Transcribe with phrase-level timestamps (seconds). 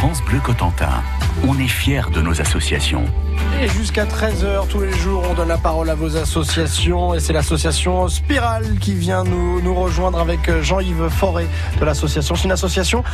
[0.00, 1.02] France Bleu Cotentin,
[1.46, 3.04] on est fiers de nos associations.
[3.62, 7.12] Et jusqu'à 13h tous les jours, on donne la parole à vos associations.
[7.12, 11.46] Et c'est l'association Spirale qui vient nous, rejoindre avec euh, Jean-Yves Forêt
[11.78, 12.34] de l'association.
[12.34, 13.04] C'est une association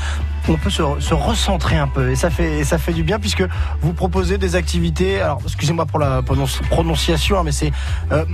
[0.46, 2.12] où on peut se, recentrer un peu.
[2.12, 3.42] Et ça, fait, ça fait du bien puisque
[3.80, 5.20] vous proposez des activités.
[5.20, 6.22] Alors, excusez-moi pour la
[6.70, 7.72] prononciation, hein, mais c'est.
[8.12, 8.24] euh,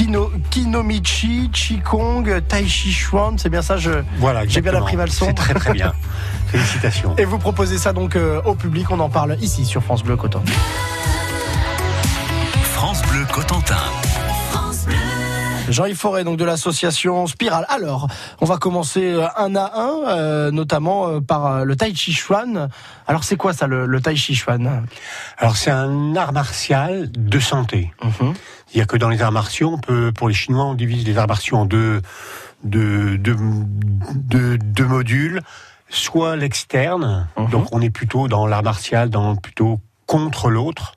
[0.00, 3.90] Kino, Kinomichi, Qigong, Tai Chi Chuan, c'est bien ça je...
[4.16, 5.26] Voilà, J'ai bien appris ma leçon.
[5.26, 5.92] C'est très très bien.
[6.46, 7.14] Félicitations.
[7.18, 10.16] Et vous proposez ça donc euh, au public, on en parle ici sur France Bleu
[10.16, 10.40] Coton.
[12.62, 13.76] France Bleu Cotentin.
[15.70, 17.64] Jean-Yves Forêt, donc de l'association Spirale.
[17.68, 18.08] Alors,
[18.40, 22.68] on va commencer euh, un à un, euh, notamment euh, par le Tai Chi Chuan.
[23.06, 24.86] Alors, c'est quoi ça, le, le Tai Chi Chuan?
[25.38, 27.92] Alors c'est un art martial de santé.
[28.70, 31.26] C'est-à-dire que dans les arts martiaux, on peut, pour les Chinois, on divise les arts
[31.26, 32.02] martiaux en deux,
[32.62, 33.36] deux, deux,
[34.14, 35.40] deux- deux modules.
[35.88, 37.50] Soit l'externe, Mhm.
[37.50, 40.94] donc on est plutôt dans l'art martial, dans plutôt contre l'autre.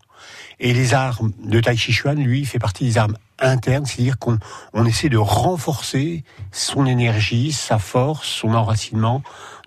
[0.60, 4.38] Et les armes de Tai Chi Chuan, lui, fait partie des armes internes, c'est-à-dire qu'on
[4.74, 9.24] on essaie de renforcer son énergie, sa force, son enracinement.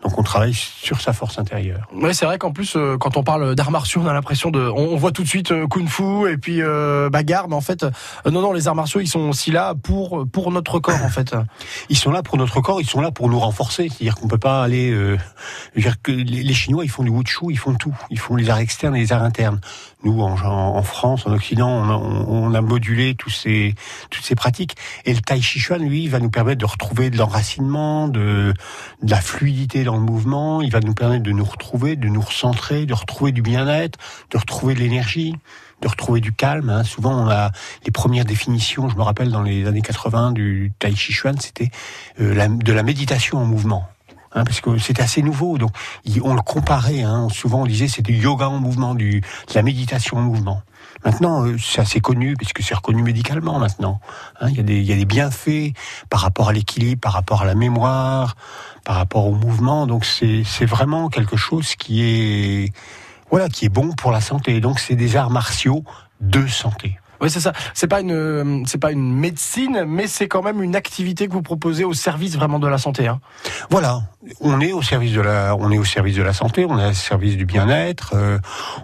[0.07, 1.89] Donc on travaille sur sa force intérieure.
[1.93, 4.61] Oui, c'est vrai qu'en plus, euh, quand on parle d'arts martiaux, on a l'impression de,
[4.61, 7.85] on, on voit tout de suite euh, kung-fu et puis euh, bagarre, mais en fait,
[8.25, 11.35] non, non, les arts martiaux, ils sont aussi là pour pour notre corps, en fait.
[11.89, 13.89] Ils sont là pour notre corps, ils sont là pour nous renforcer.
[13.89, 14.95] C'est-à-dire qu'on peut pas aller.
[15.77, 17.95] Dire que les, les Chinois, ils font du wushu, ils font tout.
[18.11, 19.61] Ils font les arts externes et les arts internes.
[20.05, 23.75] Nous, en, en France, en Occident, on a, on a modulé tous ces,
[24.11, 24.77] toutes ces pratiques.
[25.05, 28.55] Et le Tai Chi Chuan, lui, va nous permettre de retrouver de l'enracinement, de,
[29.03, 30.61] de la fluidité dans le mouvement.
[30.63, 33.99] Il va nous permettre de nous retrouver, de nous recentrer, de retrouver du bien-être,
[34.31, 35.35] de retrouver de l'énergie
[35.83, 36.71] de retrouver du calme.
[36.71, 36.85] hein.
[36.85, 37.51] Souvent, on a
[37.85, 41.71] les premières définitions, je me rappelle dans les années 80 du Tai Chi Chuan, c'était
[42.19, 43.87] euh, de la méditation en mouvement.
[44.33, 45.71] hein, parce que c'était assez nouveau, donc
[46.23, 47.03] on le comparait.
[47.03, 49.21] Hein, souvent, on disait c'était du yoga en mouvement, de
[49.55, 50.63] la méditation en mouvement.
[51.05, 54.01] Maintenant, euh, c'est assez connu puisque c'est reconnu médicalement maintenant.
[54.49, 55.73] Il y a des bienfaits
[56.11, 58.35] par rapport à l'équilibre, par rapport à la mémoire,
[58.87, 59.87] par rapport au mouvement.
[59.87, 62.73] Donc c'est c'est vraiment quelque chose qui est
[63.31, 64.61] voilà qui est bon pour la santé.
[64.61, 65.85] Donc c'est des arts martiaux
[66.21, 66.99] de santé.
[67.21, 67.53] Oui, c'est ça.
[67.73, 71.33] C'est pas une, euh, c'est pas une médecine, mais c'est quand même une activité que
[71.33, 73.07] vous proposez au service vraiment de la santé.
[73.07, 73.21] Hein.
[73.71, 74.03] Voilà,
[74.41, 76.91] on est au service de la, on est au service de la santé, on est
[76.91, 78.13] au service du bien-être.
[78.15, 78.39] euh,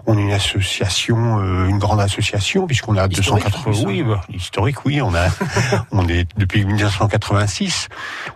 [0.05, 3.59] on est une association, euh, une grande association puisqu'on a Historique, 280.
[3.59, 3.83] en plus, hein.
[3.87, 5.27] Oui, bah, historique, oui, on a,
[5.91, 7.89] on est depuis 1986,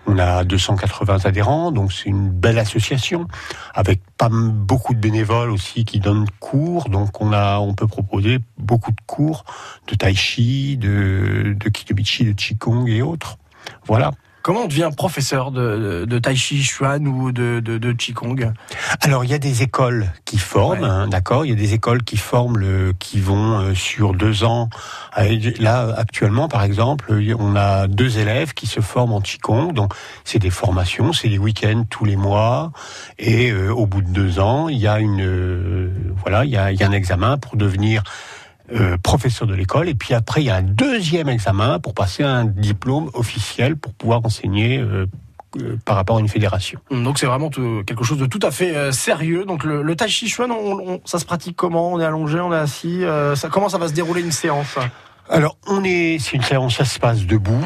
[0.06, 3.28] on a 280 adhérents, donc c'est une belle association
[3.74, 6.90] avec pas beaucoup de bénévoles aussi qui donnent cours.
[6.90, 9.46] Donc on a, on peut proposer beaucoup de cours
[9.88, 13.38] de tai chi, de de kitobichi, de qigong et autres.
[13.86, 14.12] Voilà.
[14.48, 18.54] Comment on devient professeur de, de, de Tai Chi Chuan ou de, de, de Qigong?
[19.02, 20.88] Alors il y a des écoles qui forment, Ouais.
[20.88, 21.44] hein, d'accord.
[21.46, 24.70] Il y a des écoles qui forment, le, qui vont euh, sur deux ans.
[25.60, 29.74] Là actuellement, par exemple, on a deux élèves qui se forment en qigong.
[29.74, 29.94] Donc
[30.24, 32.72] c'est des formations, c'est des week-ends tous les mois.
[33.20, 35.92] Et euh, au bout de deux ans, il y a une, euh,
[36.22, 38.02] voilà, il y a, il y a un examen pour devenir
[38.74, 39.90] euh, professeur de l'école.
[39.90, 43.94] Et puis après, il y a un deuxième examen pour passer un diplôme officiel pour
[43.94, 44.78] pouvoir enseigner.
[44.80, 45.06] euh,
[45.62, 46.78] euh, par rapport à une fédération.
[46.92, 49.46] Donc c'est vraiment tout- quelque chose de tout à fait euh, sérieux.
[49.46, 51.94] Donc le, le Tai Chi Chuan, on- on- ça se pratique comment?
[51.94, 53.04] On est allongé, on est assis
[53.36, 54.76] ça, Comment ça va se dérouler une séance?
[55.30, 57.64] Alors, on est, c'est une séance, ça se passe debout.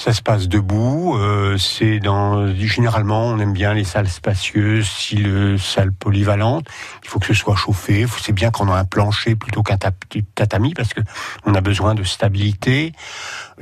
[0.00, 1.18] Ça se passe debout.
[1.18, 6.64] euh, c'est dans généralement, on aime bien les salles spacieuses, style euh, salle polyvalente.
[7.04, 8.06] Il faut que ce soit chauffé.
[8.18, 11.02] C'est bien qu'on a un plancher plutôt qu'un tatami parce que
[11.44, 12.92] on a besoin de stabilité.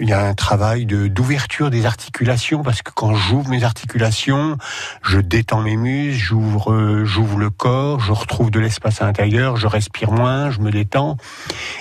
[0.01, 4.57] Il y a un travail de d'ouverture des articulations parce que quand j'ouvre mes articulations,
[5.03, 9.57] je détends mes muscles, j'ouvre euh, j'ouvre le corps, je retrouve de l'espace à l'intérieur,
[9.57, 11.17] je respire moins, je me détends.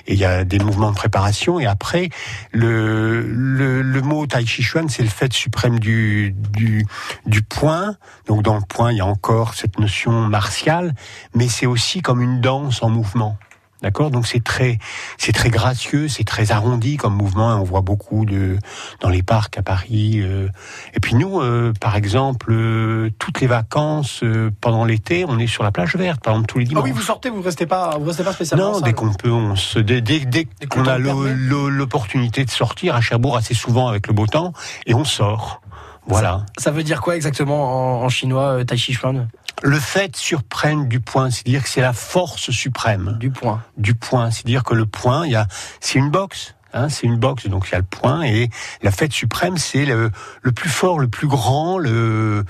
[0.07, 1.59] Et il y a des mouvements de préparation.
[1.59, 2.09] Et après,
[2.51, 6.85] le, le, le mot Tai Chi Chuan, c'est le fait suprême du, du,
[7.25, 7.97] du point.
[8.25, 10.95] Donc dans le point, il y a encore cette notion martiale,
[11.35, 13.37] mais c'est aussi comme une danse en mouvement.
[13.83, 14.09] D'accord?
[14.09, 14.79] Donc c'est très,
[15.17, 17.51] c'est très gracieux, c'est très arrondi comme mouvement.
[17.51, 18.57] Et on voit beaucoup de
[19.01, 20.19] dans les parcs à Paris.
[20.21, 20.47] euh.
[20.95, 25.45] Et puis nous, euh, par exemple, euh, toutes les vacances euh, pendant l'été, on est
[25.47, 26.83] sur la plage verte, par exemple tous les Ah dimanches.
[26.85, 28.69] oui, vous sortez, vous restez pas, vous restez pas spécialement.
[28.69, 32.95] en Non, dès qu'on peut, on se, dès, dès, dès qu'on a l'opportunité de sortir
[32.95, 34.53] à Cherbourg assez souvent avec le beau temps,
[34.85, 35.61] et on sort.
[36.07, 36.45] Voilà.
[36.57, 39.27] Ça veut dire quoi exactement en, en chinois, euh, Tai Chi Chuan?
[39.63, 43.61] Le fait surprenne du point, c'est-à-dire que c'est la force suprême Du point.
[43.77, 45.47] du point, c'est-à-dire que le point, il y a,
[45.79, 46.53] c'est une boxe.
[46.77, 48.23] Hein, c'est une boxe, donc il y a le point.
[48.23, 48.49] Et
[48.83, 50.11] la fête suprême, c'est le,
[50.51, 52.43] plus fort, le plus grand, le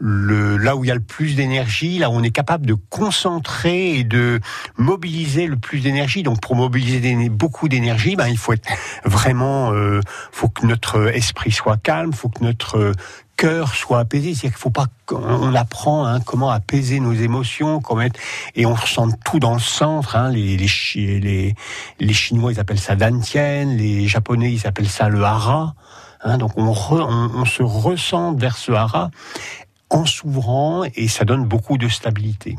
[0.00, 3.98] là où il y a le plus d'énergie, là où on est capable de concentrer
[3.98, 4.40] et de
[4.76, 6.22] mobiliser le plus d'énergie.
[6.22, 8.68] Donc pour mobiliser beaucoup d'énergie, ben, il faut être
[9.04, 10.00] vraiment, euh,
[10.32, 12.94] faut que notre esprit soit calme, faut que notre
[13.40, 14.34] cœur soit apaisé.
[14.34, 18.20] C'est-à-dire qu'il faut pas qu'on apprend hein, comment apaiser nos émotions, comment être,
[18.54, 20.14] et on ressent tout dans le centre.
[20.14, 20.68] Hein, les, les,
[21.20, 21.54] les,
[21.98, 25.74] les Chinois ils appellent ça Dantien, les Japonais ils appellent ça le hara.
[26.22, 29.10] Hein, donc on, on, on, se ressent vers ce hara
[29.88, 32.58] en s'ouvrant et ça donne beaucoup de stabilité.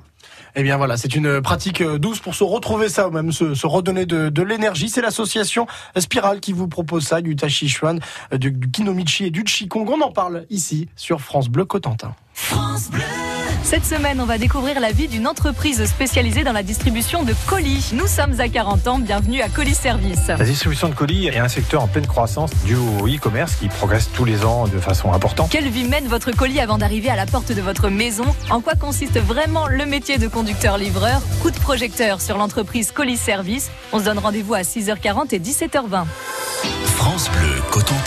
[0.55, 3.65] Eh bien voilà, c'est une pratique euh, douce pour se retrouver ça, ou même se,
[3.65, 4.89] redonner de, l'énergie.
[4.89, 5.67] C'est l'association
[5.97, 7.99] Spirale qui vous propose ça, du Tachichuan,
[8.33, 9.87] euh, du, du Kinomichi et du Qigong.
[9.89, 12.15] On en parle ici sur France Bleu Cotentin.
[12.33, 13.30] France Bleu
[13.63, 17.91] cette semaine, on va découvrir la vie d'une entreprise spécialisée dans la distribution de colis.
[17.93, 20.27] Nous sommes à 40 ans, bienvenue à Colis Service.
[20.27, 24.09] La distribution de colis est un secteur en pleine croissance dû au e-commerce qui progresse
[24.13, 25.49] tous les ans de façon importante.
[25.49, 28.25] Quelle vie mène votre colis avant d'arriver à la porte de votre maison?
[28.49, 33.71] En quoi consiste vraiment le métier de conducteur-livreur Coup de projecteur sur l'entreprise Colis Service.
[33.93, 36.05] On se donne rendez-vous à 6h40 et 17h20.
[36.95, 38.00] France Bleu Cotentin.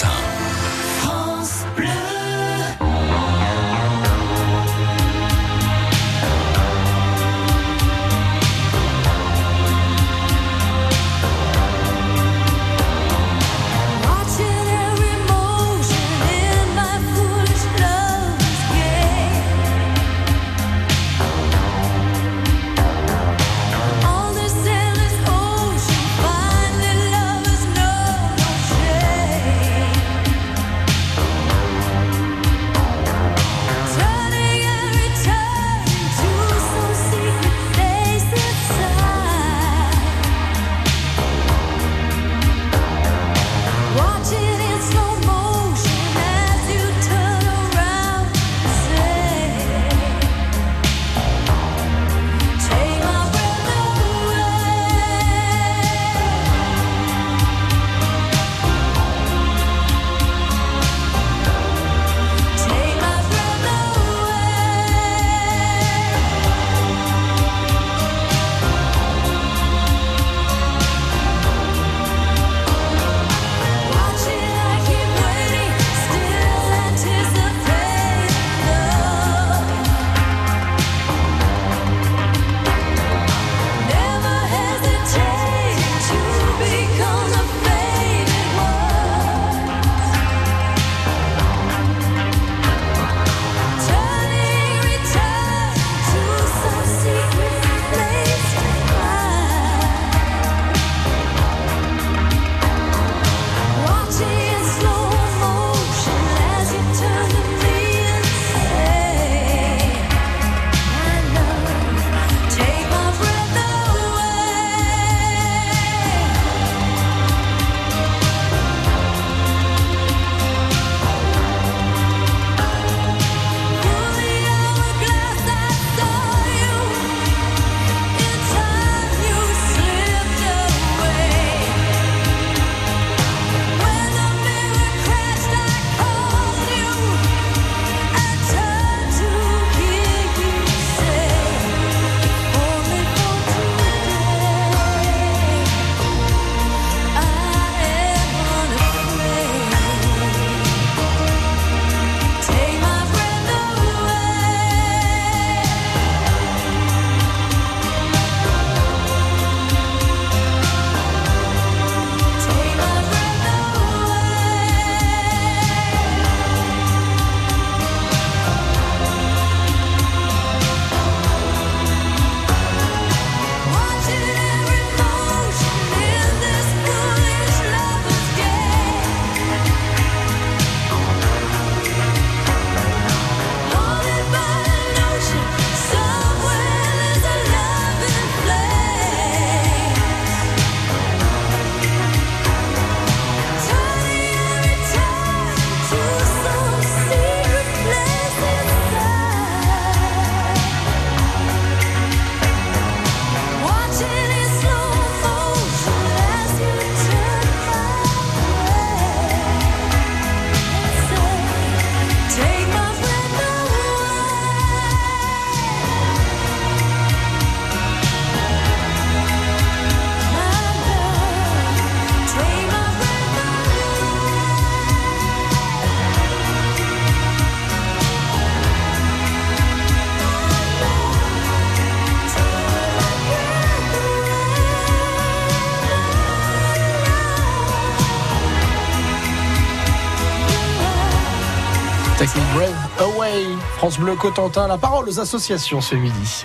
[243.00, 243.44] Away.
[243.76, 246.44] France Bleu Cotentin, la parole aux associations ce midi.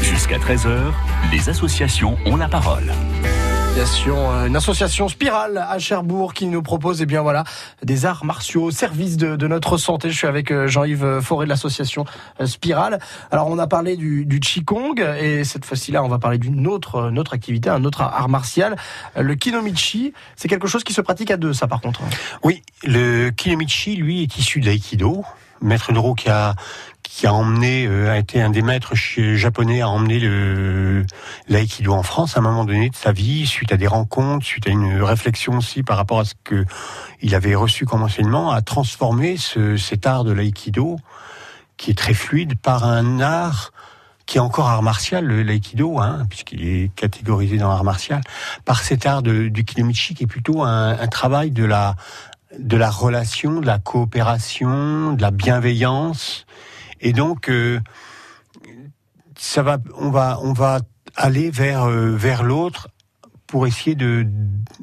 [0.00, 0.90] Jusqu'à 13h,
[1.30, 2.90] les associations ont la parole.
[3.78, 7.44] Euh, une association Spirale à Cherbourg qui nous propose eh bien voilà
[7.84, 10.10] des arts martiaux au service de, notre santé.
[10.10, 12.04] Je suis avec euh, Jean-Yves Forêt de l'association
[12.40, 12.98] euh, Spirale.
[13.30, 16.66] Alors on a parlé du, du Qigong et cette fois-ci là on va parler d'une
[16.66, 18.74] autre, autre activité, un autre art martial,
[19.14, 20.12] le Kinomichi.
[20.34, 22.00] C'est quelque chose qui se pratique à deux, ça par contre.
[22.42, 25.24] Oui, le Kinomichi lui est issu de l'aïkido.
[25.60, 26.54] Maître Noro qui a
[27.02, 31.04] qui a emmené, euh, a été un des maîtres japonais à emmener le
[31.48, 34.66] l'aïkido en France à un moment donné de sa vie, suite à des rencontres, suite
[34.66, 36.64] à une réflexion aussi par rapport à ce que
[37.20, 40.96] il avait reçu comme enseignement, a transformé ce, cet art de l'aïkido,
[41.76, 43.72] qui est très fluide, par un art
[44.26, 48.20] qui est encore art martial, l'aïkido, hein, puisqu'il est catégorisé dans art martial,
[48.66, 51.96] par cet art de, du kinomichi qui est plutôt un, un travail de la
[52.58, 56.46] de la relation, de la coopération, de la bienveillance
[57.00, 57.80] et donc, euh,
[59.36, 60.80] ça va, on va, on va
[61.16, 62.88] aller vers euh, vers l'autre
[63.46, 64.26] pour essayer de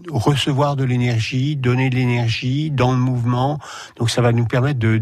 [0.10, 3.60] recevoir de l'énergie, donner de l'énergie dans le mouvement.
[3.98, 5.01] Donc, ça va nous permettre de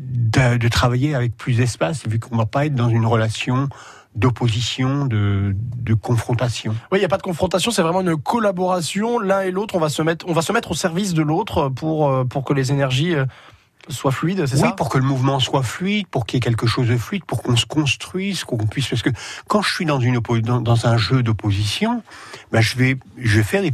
[0.00, 3.68] de, travailler avec plus d'espace, vu qu'on va pas être dans une relation
[4.16, 6.74] d'opposition, de, de confrontation.
[6.90, 9.20] Oui, il n'y a pas de confrontation, c'est vraiment une collaboration.
[9.20, 11.68] L'un et l'autre, on va se mettre, on va se mettre au service de l'autre
[11.68, 13.14] pour euh, pour que les énergies
[13.88, 14.66] soit fluide, c'est oui, ça?
[14.68, 17.24] Oui, pour que le mouvement soit fluide, pour qu'il y ait quelque chose de fluide,
[17.24, 18.88] pour qu'on se construise, qu'on puisse.
[18.88, 19.10] Parce que
[19.48, 22.02] quand je suis dans une dans, dans un jeu d'opposition,
[22.52, 23.72] ben je vais je vais faire des,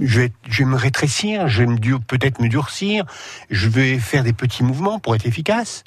[0.00, 3.04] je vais je vais me rétrécir, je vais me peut-être me durcir,
[3.50, 5.84] je vais faire des petits mouvements pour être efficace.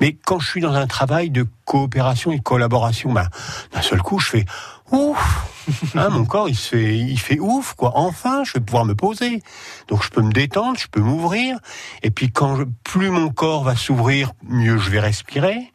[0.00, 3.28] Mais quand je suis dans un travail de coopération et de collaboration, ben
[3.72, 4.44] d'un seul coup, je fais
[4.90, 5.54] ouf
[5.94, 7.92] Hein, mon corps, il fait, il fait ouf, quoi.
[7.94, 9.42] Enfin, je vais pouvoir me poser.
[9.88, 11.58] Donc, je peux me détendre, je peux m'ouvrir.
[12.02, 15.72] Et puis, quand plus mon corps va s'ouvrir, mieux je vais respirer.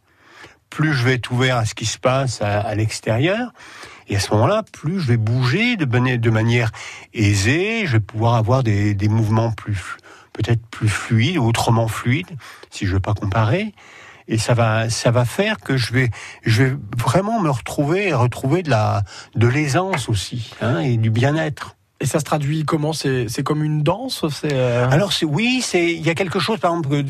[0.69, 3.51] Plus je vais être ouvert à ce qui se passe à, l'extérieur.
[4.07, 6.71] Et à ce moment-là, plus je vais bouger de, manière
[7.13, 7.85] aisée.
[7.85, 9.97] Je vais pouvoir avoir des, mouvements plus,
[10.33, 12.37] peut-être plus fluides, autrement fluides,
[12.69, 13.73] si je veux pas comparer
[14.29, 16.09] et ça va ça va faire que je vais
[16.43, 19.03] je vais vraiment me retrouver et retrouver de la
[19.35, 21.75] de l'aisance aussi hein, et du bien-être.
[22.01, 22.93] Et ça se traduit comment?
[22.93, 24.23] C'est comme une danse?
[24.29, 24.89] C'est euh...
[24.89, 27.03] Alors oui, c'est il y a quelque chose par exemple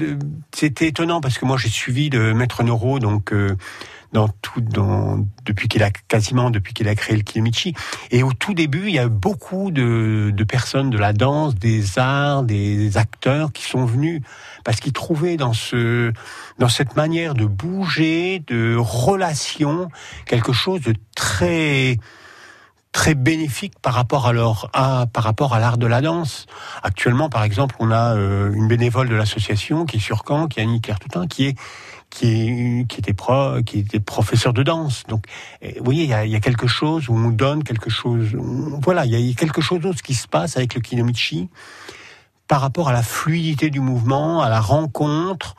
[0.51, 3.55] c'était étonnant parce que moi j'ai suivi de Maître Noro donc euh,
[4.13, 7.75] dans tout, dans, depuis qu'il a quasiment depuis qu'il a créé le Kinomichi.
[8.11, 11.99] Et au tout début, il y a beaucoup de, de personnes de la danse, des
[11.99, 14.21] arts, des acteurs qui sont venus
[14.63, 16.11] parce qu'ils trouvaient dans ce,
[16.57, 19.89] dans cette manière de bouger, de relation,
[20.25, 21.97] quelque chose de très
[22.91, 24.33] très bénéfique par rapport à
[24.73, 26.47] à, par rapport à l'art de la danse.
[26.81, 30.59] Actuellement, par exemple, on a euh, une bénévole de l'association qui est sur Caen, qui
[30.59, 31.55] est Annie Claire-Toutin, qui est
[32.09, 35.03] qui, qui était pro, qui était professeur de danse.
[35.07, 35.25] Donc,
[35.61, 38.29] vous voyez, il y a, il y a quelque chose où on donne quelque chose.
[38.81, 41.49] voilà, il y a quelque chose d'autre qui se passe avec le kinomichi
[42.49, 45.55] par rapport à la fluidité du mouvement, à la rencontre,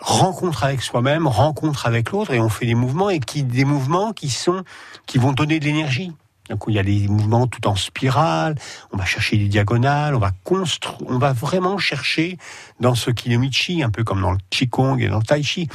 [0.00, 4.12] rencontre avec soi-même, rencontre avec l'autre, et on fait des mouvements et qui des mouvements
[4.12, 4.62] qui sont
[5.06, 6.12] qui vont donner de l'énergie.
[6.48, 8.54] Donc il y a des mouvements tout en spirale,
[8.92, 12.38] on va chercher des diagonales, on va construire, on va vraiment chercher
[12.78, 15.68] dans ce kinomichi, un peu comme dans le qigong et dans le tai chi,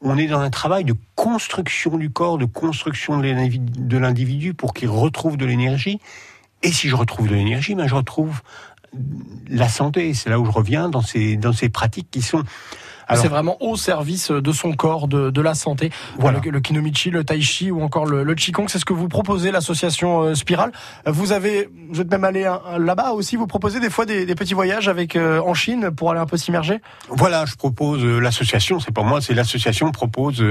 [0.00, 4.88] on est dans un travail de construction du corps, de construction de l'individu pour qu'il
[4.88, 6.00] retrouve de l'énergie.
[6.62, 8.40] Et si je retrouve de l'énergie, ben je retrouve
[9.48, 10.14] la santé.
[10.14, 12.42] C'est là où je reviens dans ces dans ces pratiques qui sont
[13.16, 15.90] c'est vraiment au service de son corps, de, de la santé.
[16.18, 16.40] Voilà.
[16.44, 19.50] Le, kinomichi, le tai chi ou encore le, le qigong, c'est ce que vous proposez,
[19.50, 20.72] l'association euh, Spirale.
[21.06, 23.36] Vous avez, vous êtes même allé là-bas aussi.
[23.36, 26.26] Vous proposez des fois des, des petits voyages avec euh, en Chine pour aller un
[26.26, 26.80] peu s'immerger?
[27.08, 28.78] Voilà, je propose euh, l'association.
[28.78, 30.44] C'est pas moi, c'est l'association propose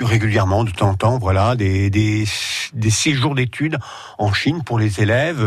[0.00, 2.24] régulièrement de temps en temps, voilà, des des,
[2.72, 3.78] des séjours d'études
[4.18, 5.40] en Chine pour les élèves.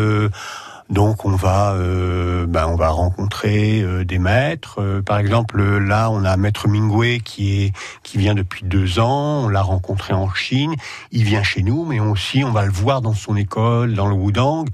[0.90, 4.82] Donc on va, euh, ben on va rencontrer euh, des maîtres.
[4.82, 9.44] Euh, par exemple, là on a Maître Mingwei qui est qui vient depuis deux ans.
[9.46, 10.76] On l'a rencontré en Chine.
[11.12, 14.16] Il vient chez nous, mais aussi on va le voir dans son école, dans le
[14.16, 14.66] Wudang.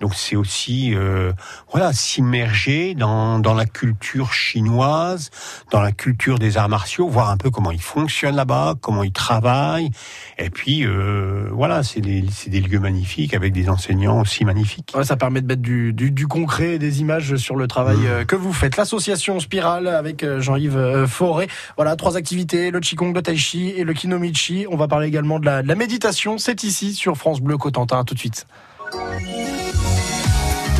[0.00, 1.32] Donc c'est aussi euh,
[1.72, 5.30] voilà s'immerger dans, dans la culture chinoise,
[5.70, 9.12] dans la culture des arts martiaux, voir un peu comment ils fonctionnent là-bas, comment ils
[9.12, 9.90] travaillent.
[10.38, 14.92] Et puis euh, voilà, c'est des, des lieux magnifiques avec des enseignants aussi magnifiques.
[14.94, 18.06] Ouais, ça permet de mettre du, du, du concret, des images sur le travail mmh.
[18.06, 18.76] euh, que vous faites.
[18.76, 21.48] L'association Spirale avec euh, Jean-Yves Forêt.
[21.76, 24.66] Voilà, trois activités le qigong, le tai chi et le kinomichi.
[24.70, 26.38] On va parler également de la, de la méditation.
[26.38, 28.04] C'est ici sur France Bleu Cotentin.
[28.04, 28.46] tout de suite.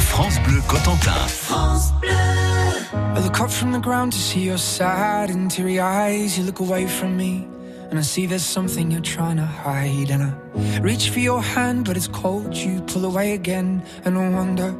[0.00, 1.28] France Bleu Cotentin.
[1.28, 2.10] France Bleu.
[2.12, 6.38] I look up from the ground to see your sad and teary eyes.
[6.38, 7.46] You look away from me,
[7.90, 10.10] and I see there's something you're trying to hide.
[10.10, 10.32] And I
[10.80, 12.56] reach for your hand, but it's cold.
[12.56, 14.72] You pull away again, and I wonder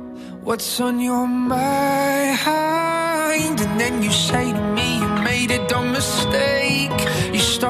[0.43, 2.41] what's on your mind.
[3.61, 6.58] And then you say to me, You made a dumb mistake.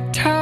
[0.00, 0.39] perfect time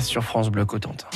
[0.00, 1.06] Sur France Bleu Cotentin.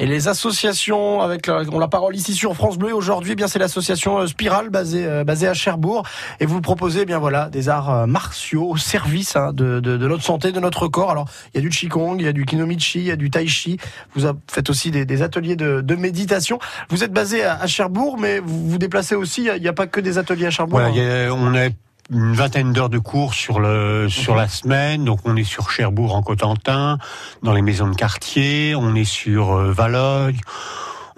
[0.00, 3.48] Et les associations, avec la, on la parole ici sur France Bleu aujourd'hui, eh bien
[3.48, 6.04] c'est l'association euh, Spirale basée euh, basée à Cherbourg
[6.38, 9.96] et vous proposez eh bien voilà des arts euh, martiaux au service hein, de, de,
[9.96, 11.10] de notre santé, de notre corps.
[11.10, 13.28] Alors il y a du qigong, il y a du kinomichi, il y a du
[13.28, 13.76] tai chi.
[14.14, 16.60] Vous faites aussi des, des ateliers de, de méditation.
[16.90, 19.42] Vous êtes basé à, à Cherbourg, mais vous vous déplacez aussi.
[19.46, 20.78] Il a- n'y a, pas que des ateliers à Cherbourg.
[20.78, 20.92] Hein.
[20.96, 21.70] a- on a
[22.10, 25.04] une vingtaine d'heures de cours sur le sur la semaine.
[25.04, 26.98] Donc on est sur Cherbourg en Cotentin,
[27.42, 28.74] dans les maisons de quartier.
[28.74, 29.74] On est sur euh.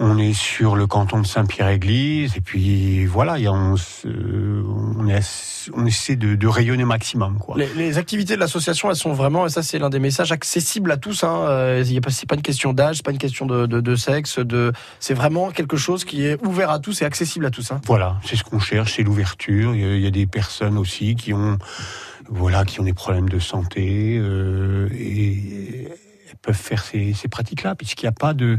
[0.03, 2.35] On est sur le canton de Saint-Pierre-Église.
[2.37, 7.39] Et puis voilà, a, on, se- on, est- on essaie de, de rayonner maximum.
[7.39, 7.59] Quoi.
[7.59, 10.91] Les, les activités de l'association, elles sont vraiment, et ça c'est l'un des messages, accessibles
[10.91, 11.23] à tous.
[11.23, 11.45] Hein.
[11.49, 14.39] Euh, C'est pas une question d'âge, c'est pas une question de, de, de sexe.
[14.39, 17.71] De, c'est vraiment quelque chose qui est ouvert à tous et accessible à tous.
[17.71, 17.83] Hein.
[17.85, 19.75] Voilà, c'est ce qu'on cherche, c'est l'ouverture.
[19.75, 21.59] Il y a- il y a des personnes aussi qui ont,
[22.31, 25.89] voilà, qui ont des problèmes de santé euh, et
[26.31, 28.59] elles peuvent faire ces, ces pratiques-là, puisqu'il n'y a pas de,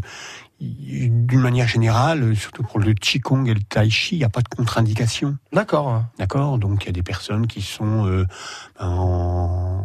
[0.62, 4.42] d'une manière générale, surtout pour le qigong et le tai chi, il n'y a pas
[4.42, 5.38] de contre-indication.
[5.52, 6.04] D'accord.
[6.20, 8.28] D'accord Donc il y a des personnes qui sont euh,
[8.80, 9.84] en,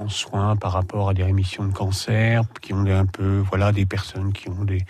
[0.00, 3.72] en soins par rapport à des rémissions de cancer, qui ont des, un peu, voilà,
[3.72, 4.84] des personnes qui ont des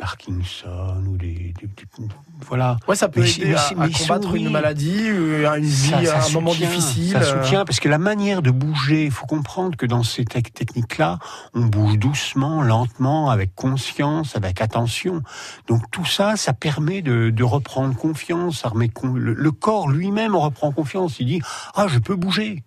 [0.00, 2.08] Parkinson ou des, des- des-
[2.46, 2.78] voilà.
[2.88, 6.04] Ouais, ça peut Mais aider à, mais à combattre une maladie, euh, une vie, Ça-
[6.22, 7.12] ça un moment difficile.
[7.12, 7.42] Ça euh.
[7.44, 11.18] soutient parce que la manière de bouger, il faut comprendre que dans ces tec- techniques-là,
[11.54, 15.22] on bouge doucement, lentement, avec conscience, avec attention.
[15.68, 18.60] Donc tout ça, ça permet de, de reprendre confiance.
[18.60, 21.20] Ça remet con- le, le corps lui-même reprend confiance.
[21.20, 21.42] Il dit
[21.74, 22.64] ah je peux bouger.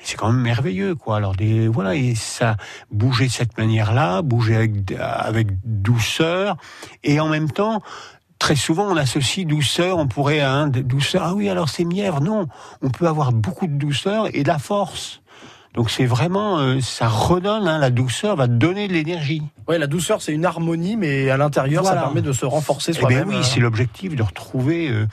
[0.00, 1.16] C'est quand même merveilleux, quoi.
[1.16, 2.56] Alors des voilà et ça
[2.90, 6.56] bouger de cette manière-là, bouger avec avec douceur
[7.02, 7.82] et en même temps
[8.38, 11.22] très souvent on associe douceur, on pourrait un douceur.
[11.24, 12.20] Ah oui, alors c'est mièvre.
[12.20, 12.46] Non,
[12.82, 15.22] on peut avoir beaucoup de douceur et de la force.
[15.74, 19.42] Donc c'est vraiment, euh, ça redonne, hein, la douceur va donner de l'énergie.
[19.66, 23.00] Oui, la douceur c'est une harmonie, mais à l'intérieur ça permet de se renforcer eh
[23.00, 23.28] soi-même.
[23.28, 25.06] oui, c'est l'objectif de retrouver, euh,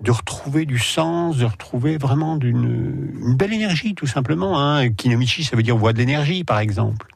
[0.00, 4.58] de retrouver du sens, de retrouver vraiment d'une une belle énergie tout simplement.
[4.58, 4.88] Hein.
[4.88, 7.08] Kinomichi, ça veut dire voix de l'énergie par exemple.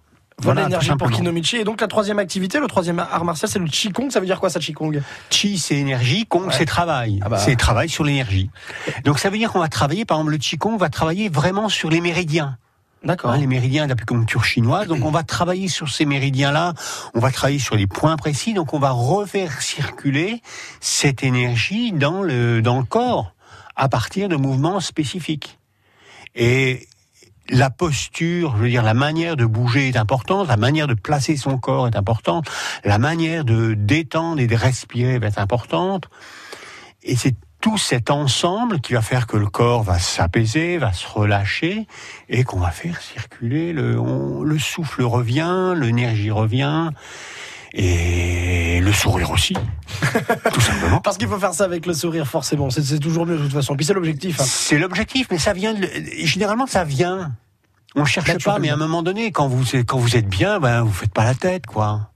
[0.42, 1.56] Voilà, l'énergie pour Kinomichi.
[1.56, 4.10] Et donc la troisième activité, le troisième art martial, c'est le Qigong.
[4.10, 5.02] Ça veut dire quoi ça, Qigong?
[5.28, 7.20] Qi, c'est énergie, Kong, c'est travail.
[7.22, 7.38] Ah bah.
[7.38, 8.50] C'est travail sur l'énergie.
[9.04, 11.90] Donc ça veut dire qu'on va travailler, par exemple, le Qigong va travailler vraiment sur
[11.90, 12.56] les méridiens.
[13.02, 13.30] D'accord.
[13.30, 14.86] Hein, les méridiens d'acupuncture chinoise.
[14.86, 16.74] Donc on va travailler sur ces méridiens-là.
[17.14, 18.52] On va travailler sur les points précis.
[18.52, 20.42] Donc on va refaire circuler
[20.80, 23.34] cette énergie dans le dans le corps
[23.76, 25.58] à partir de mouvements spécifiques.
[26.34, 26.88] Et
[27.48, 31.36] la posture, je veux dire, la manière de bouger est importante, la manière de placer
[31.36, 32.48] son corps est importante,
[32.84, 36.08] la manière de détendre et de respirer va être importante.
[37.02, 41.06] Et c'est tout cet ensemble qui va faire que le corps va s'apaiser, va se
[41.06, 41.86] relâcher
[42.28, 43.96] et qu'on va faire circuler le,
[44.42, 46.90] le souffle revient, l'énergie revient
[47.72, 49.54] et le sourire aussi,
[50.52, 51.00] tout simplement.
[51.00, 52.68] Parce qu'il faut faire ça avec le sourire, forcément.
[52.70, 53.76] C'est toujours mieux de toute façon.
[53.76, 54.40] Puis c'est l'objectif.
[54.40, 54.44] Hein.
[54.46, 55.74] C'est l'objectif, mais ça vient.
[55.74, 55.88] De,
[56.24, 57.32] généralement, ça vient.
[57.94, 60.82] On cherche pas, mais à un moment donné, quand vous quand vous êtes bien, ben
[60.82, 62.09] vous faites pas la tête, quoi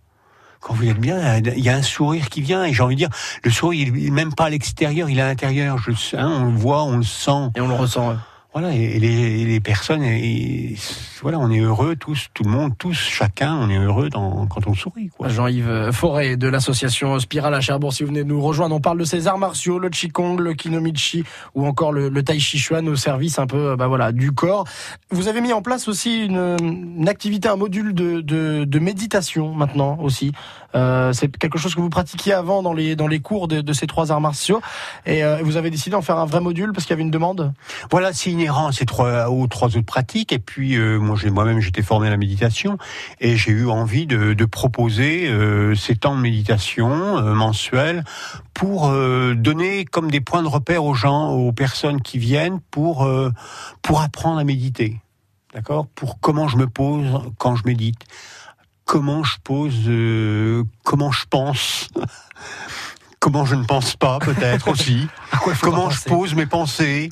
[0.65, 2.65] quand vous êtes bien, il y a un sourire qui vient.
[2.65, 3.11] Et j'ai envie de dire,
[3.43, 5.77] le sourire, il est même pas à l'extérieur, il est à l'intérieur.
[5.79, 7.51] Je, hein, on le voit, on le sent.
[7.55, 8.17] Et on le ressent.
[8.55, 10.77] Voilà, et les, les personnes, et,
[11.23, 14.69] voilà, on est heureux tous, tout le monde, tous, chacun, on est heureux dans, quand
[14.69, 15.11] on sourit.
[15.27, 18.99] Jean-Yves Forêt de l'association Spirale à Cherbourg, si vous venez de nous rejoindre, on parle
[18.99, 21.25] de ces arts martiaux, le Qigong, le Kinomichi
[21.57, 24.69] ou encore le, Tai Chi Chuan au service un peu bah voilà, du corps.
[25.11, 29.53] Vous avez mis en place aussi une, une activité, un module de, de, de méditation
[29.53, 30.31] maintenant aussi.
[30.75, 33.87] Euh, c'est quelque chose que vous pratiquiez avant dans les, dans les cours de, ces
[33.87, 34.61] trois arts martiaux.
[35.07, 37.11] Et euh, vous avez décidé d'en faire un vrai module parce qu'il y avait une
[37.11, 37.53] demande?
[37.91, 40.33] Voilà, c'est inhérent ces trois, aux trois autres pratiques.
[40.33, 42.79] Et puis euh, moi moi-même j'étais formé à la méditation.
[43.21, 45.31] Et j'ai eu envie de, de proposer
[45.77, 48.05] ces temps de méditation mensuels
[48.53, 53.09] pour donner comme des points de repère aux gens, aux personnes qui viennent pour,
[53.83, 55.01] pour apprendre à méditer.
[55.55, 55.87] D'accord?
[55.95, 57.07] Pour comment je me pose
[57.39, 58.05] quand je médite
[58.85, 61.89] comment je pose, euh, comment je pense,
[63.19, 65.07] comment je ne pense pas peut-être aussi,
[65.61, 67.11] comment je pose mes pensées,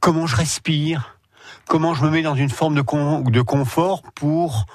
[0.00, 1.18] comment je respire,
[1.66, 4.66] comment je me mets dans une forme de, de confort pour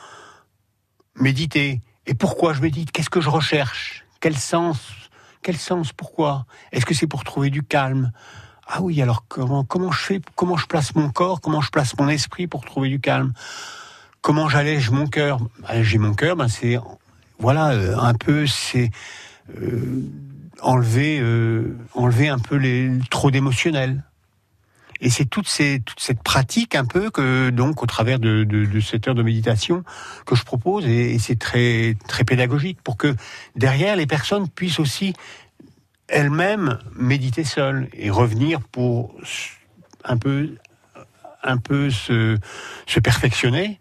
[1.16, 1.82] méditer.
[2.06, 2.92] Et pourquoi je médite?
[2.92, 4.06] Qu'est-ce que je recherche?
[4.20, 4.80] Quel sens?
[5.42, 5.94] Quel sens?
[5.94, 6.46] Pourquoi?
[6.72, 8.12] Est-ce que c'est pour trouver du calme?
[8.68, 10.22] Ah oui, alors comment comment je fais?
[10.36, 11.42] Comment je place mon corps?
[11.42, 13.34] Comment je place mon esprit pour trouver du calme?
[14.22, 15.40] Comment j'allège mon cœur?
[15.66, 16.78] Alléger mon cœur, ben c'est
[17.40, 18.92] voilà euh, un peu c'est
[19.58, 20.04] euh,
[20.62, 24.04] enlever euh, enlever un peu les trop d'émotionnel.
[25.02, 28.46] Et c'est toute, cette pratique un peu que donc au travers de,
[28.82, 29.86] cette heure de méditation
[30.26, 30.86] que je propose.
[30.86, 33.16] Et, c'est très très pédagogique pour que
[33.56, 35.14] derrière les personnes puissent aussi
[36.10, 39.16] elles-mêmes méditer seules et revenir pour
[40.04, 40.56] un peu
[41.44, 42.38] un peu se
[43.02, 43.80] perfectionner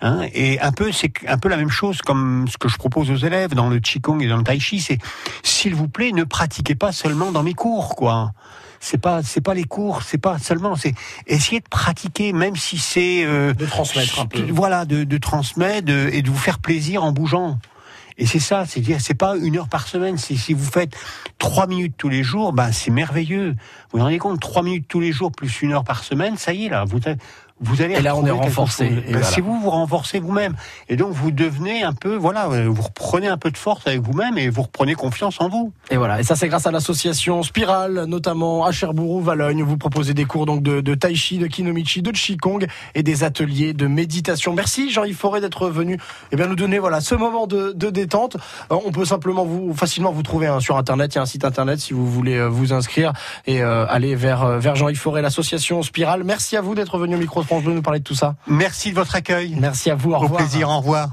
[0.00, 3.10] Hein, et un peu, c'est un peu la même chose comme ce que je propose
[3.10, 4.80] aux élèves dans le qigong et dans le tai chi.
[4.80, 4.98] C'est,
[5.42, 8.32] s'il vous plaît, ne pratiquez pas seulement dans mes cours, quoi.
[8.80, 10.94] C'est pas, c'est pas les cours, c'est pas seulement, c'est
[11.26, 14.40] essayer de pratiquer, même si c'est euh, de transmettre un peu.
[14.50, 17.58] Voilà, de, de transmettre et de vous faire plaisir en bougeant.
[18.18, 20.18] Et c'est ça, c'est dire, c'est pas une heure par semaine.
[20.18, 20.96] Si vous faites
[21.38, 23.50] trois minutes tous les jours, ben c'est merveilleux.
[23.90, 26.52] Vous vous rendez compte, trois minutes tous les jours plus une heure par semaine, ça
[26.52, 26.84] y est là.
[26.84, 26.98] Vous
[27.60, 28.88] vous allez et là on est renforcé.
[29.10, 30.54] Ben, si vous vous renforcez vous-même,
[30.88, 34.38] et donc vous devenez un peu, voilà, vous reprenez un peu de force avec vous-même
[34.38, 35.72] et vous reprenez confiance en vous.
[35.90, 39.62] Et voilà, et ça c'est grâce à l'association Spirale, notamment à Cherbourg, Valogne.
[39.62, 43.24] Vous proposez des cours donc de, de tai chi, de kinomichi, de qigong et des
[43.24, 44.52] ateliers de méditation.
[44.52, 45.98] Merci Jean-Yves Forêt d'être venu et
[46.32, 48.36] eh bien nous donner voilà ce moment de, de détente.
[48.70, 51.14] Euh, on peut simplement vous facilement vous trouver hein, sur internet.
[51.14, 53.12] Il y a un site internet si vous voulez euh, vous inscrire
[53.46, 56.24] et euh, aller vers vers Jean-Yves Forêt, l'association Spirale.
[56.24, 58.34] Merci à vous d'être venu au micro France Bleu nous parler de tout ça?
[58.46, 59.56] Merci de votre accueil.
[59.58, 60.12] Merci à vous.
[60.12, 60.68] Au, au plaisir.
[60.68, 61.08] Au revoir.